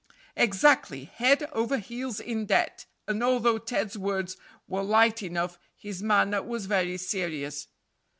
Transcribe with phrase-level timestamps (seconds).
[0.35, 4.35] "Exactly, head over heels in debt;" and although Ted's words
[4.67, 7.67] were light enough, his manner was very serious.